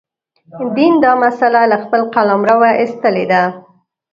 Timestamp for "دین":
0.77-0.93